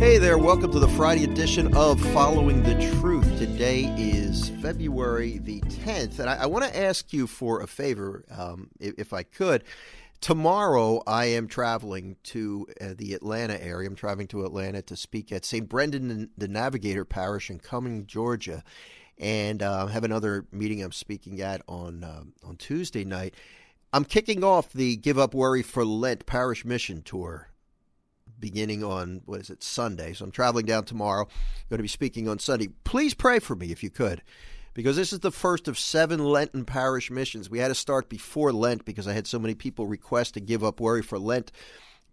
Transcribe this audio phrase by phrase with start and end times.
[0.00, 3.36] Hey there, welcome to the Friday edition of Following the Truth.
[3.38, 8.24] Today is February the 10th, and I, I want to ask you for a favor,
[8.30, 9.62] um, if, if, I could.
[10.22, 13.86] Tomorrow, I am traveling to uh, the Atlanta area.
[13.86, 15.68] I'm traveling to Atlanta to speak at St.
[15.68, 18.64] Brendan the Navigator Parish in Cumming, Georgia,
[19.18, 23.34] and uh, have another meeting I'm speaking at on uh, on Tuesday night.
[23.92, 27.49] I'm kicking off the Give Up Worry for Lent Parish Mission Tour
[28.40, 30.12] beginning on what is it Sunday.
[30.12, 31.26] So I'm traveling down tomorrow.
[31.68, 32.68] Going to be speaking on Sunday.
[32.84, 34.22] Please pray for me if you could,
[34.74, 37.50] because this is the first of seven Lenten parish missions.
[37.50, 40.64] We had to start before Lent because I had so many people request to give
[40.64, 41.52] up worry for Lent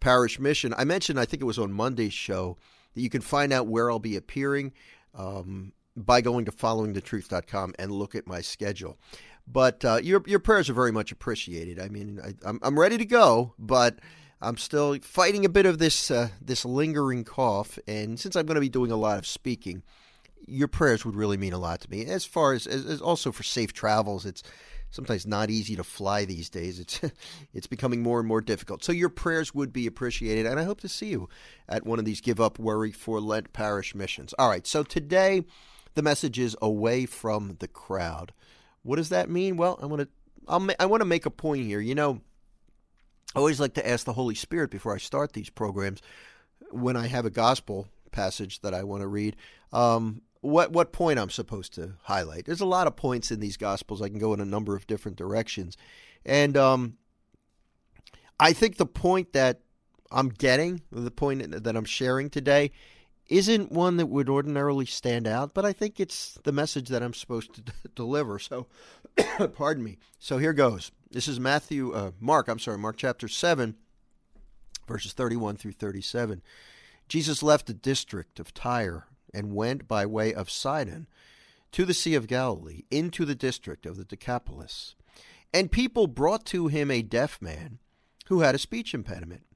[0.00, 0.74] parish mission.
[0.76, 2.58] I mentioned I think it was on Monday's show
[2.94, 4.72] that you can find out where I'll be appearing.
[5.14, 8.98] Um, by going to followingthetruth.com and look at my schedule.
[9.46, 11.80] But uh, your your prayers are very much appreciated.
[11.80, 14.00] I mean, I, I'm I'm ready to go, but
[14.40, 18.56] I'm still fighting a bit of this uh, this lingering cough, and since I'm going
[18.56, 19.82] to be doing a lot of speaking,
[20.46, 22.04] your prayers would really mean a lot to me.
[22.06, 24.42] As far as, as, as also for safe travels, it's
[24.90, 26.78] sometimes not easy to fly these days.
[26.78, 27.00] It's
[27.54, 28.84] it's becoming more and more difficult.
[28.84, 31.28] So your prayers would be appreciated, and I hope to see you
[31.68, 34.34] at one of these Give Up Worry for Lent parish missions.
[34.38, 34.66] All right.
[34.66, 35.44] So today,
[35.94, 38.32] the message is away from the crowd.
[38.82, 39.56] What does that mean?
[39.56, 40.08] Well, I want to
[40.78, 41.80] I want to make a point here.
[41.80, 42.20] You know
[43.34, 46.00] I always like to ask the Holy Spirit before I start these programs
[46.70, 49.36] when I have a gospel passage that I want to read.
[49.72, 52.46] Um, what what point I'm supposed to highlight?
[52.46, 54.00] There's a lot of points in these gospels.
[54.00, 55.76] I can go in a number of different directions,
[56.24, 56.96] and um,
[58.38, 59.60] I think the point that
[60.10, 62.70] I'm getting, the point that I'm sharing today,
[63.28, 67.14] isn't one that would ordinarily stand out, but I think it's the message that I'm
[67.14, 68.38] supposed to d- deliver.
[68.38, 68.66] So,
[69.54, 69.98] pardon me.
[70.18, 70.92] So here goes.
[71.16, 73.74] This is Matthew, uh, Mark, I'm sorry, Mark chapter 7,
[74.86, 76.42] verses 31 through 37.
[77.08, 81.06] Jesus left the district of Tyre and went by way of Sidon
[81.72, 84.94] to the Sea of Galilee, into the district of the Decapolis.
[85.54, 87.78] And people brought to him a deaf man
[88.26, 89.46] who had a speech impediment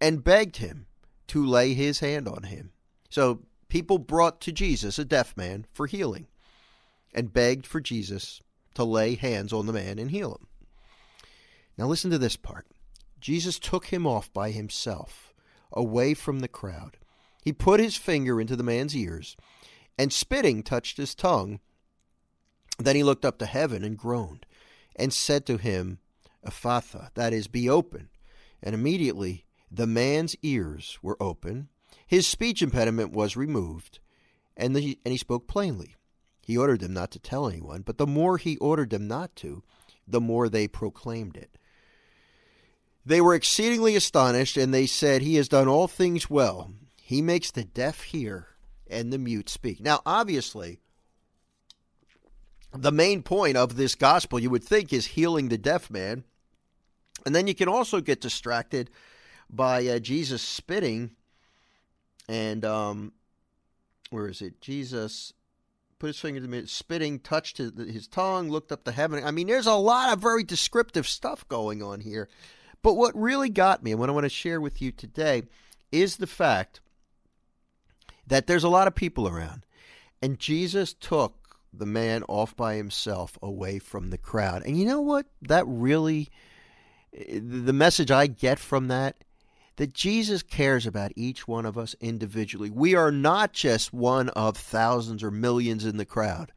[0.00, 0.86] and begged him
[1.26, 2.70] to lay his hand on him.
[3.08, 6.28] So people brought to Jesus a deaf man for healing
[7.12, 8.40] and begged for Jesus
[8.74, 10.46] to lay hands on the man and heal him.
[11.80, 12.66] Now listen to this part.
[13.22, 15.32] Jesus took him off by himself,
[15.72, 16.98] away from the crowd.
[17.42, 19.34] He put his finger into the man's ears,
[19.98, 21.58] and spitting touched his tongue.
[22.78, 24.44] Then he looked up to heaven and groaned,
[24.94, 26.00] and said to him,
[26.46, 28.10] Ephphatha, that is, be open.
[28.62, 31.70] And immediately the man's ears were open,
[32.06, 34.00] his speech impediment was removed,
[34.54, 35.96] and, the, and he spoke plainly.
[36.42, 39.62] He ordered them not to tell anyone, but the more he ordered them not to,
[40.06, 41.56] the more they proclaimed it.
[43.04, 46.72] They were exceedingly astonished, and they said, He has done all things well.
[47.00, 48.48] He makes the deaf hear
[48.88, 49.80] and the mute speak.
[49.80, 50.78] Now, obviously,
[52.72, 56.24] the main point of this gospel, you would think, is healing the deaf man.
[57.26, 58.90] And then you can also get distracted
[59.48, 61.10] by uh, Jesus spitting
[62.28, 63.12] and, um,
[64.10, 64.60] where is it?
[64.60, 65.32] Jesus
[65.98, 69.22] put his finger to me, spitting, touched his tongue, looked up to heaven.
[69.24, 72.28] I mean, there's a lot of very descriptive stuff going on here.
[72.82, 75.42] But what really got me, and what I want to share with you today,
[75.92, 76.80] is the fact
[78.26, 79.64] that there's a lot of people around.
[80.22, 84.62] And Jesus took the man off by himself away from the crowd.
[84.64, 85.26] And you know what?
[85.42, 86.28] That really,
[87.14, 89.16] eh, the message I get from that,
[89.76, 92.70] that Jesus cares about each one of us individually.
[92.70, 96.52] We are not just one of thousands or millions in the crowd.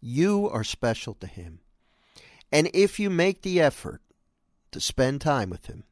[0.00, 1.60] You are special to him.
[2.50, 4.00] And if you make the effort
[4.72, 5.84] to spend time with Him.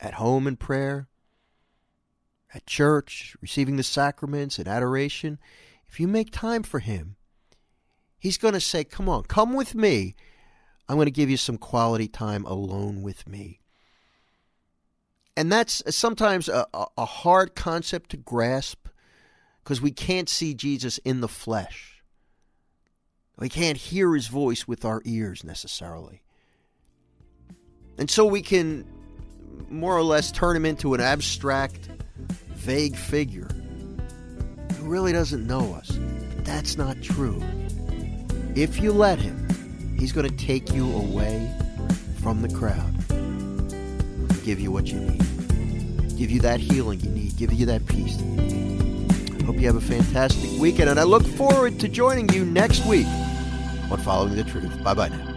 [0.00, 1.08] At home in prayer,
[2.54, 5.38] at church, receiving the sacraments and adoration,
[5.88, 7.16] if you make time for Him,
[8.18, 10.14] He's going to say, Come on, come with me.
[10.88, 13.60] I'm going to give you some quality time alone with me.
[15.36, 18.88] And that's sometimes a, a hard concept to grasp
[19.62, 22.02] because we can't see Jesus in the flesh.
[23.38, 26.22] We can't hear his voice with our ears necessarily.
[27.98, 28.84] And so we can
[29.68, 31.88] more or less turn him into an abstract,
[32.54, 33.48] vague figure
[34.78, 35.90] who really doesn't know us.
[36.34, 37.42] But that's not true.
[38.54, 39.48] If you let him,
[39.98, 41.50] he's going to take you away
[42.20, 42.96] from the crowd
[44.46, 48.14] give you what you need, give you that healing you need, give you that peace.
[49.44, 53.08] Hope you have a fantastic weekend, and I look forward to joining you next week
[53.90, 54.84] on Following the Truth.
[54.84, 55.35] Bye bye now.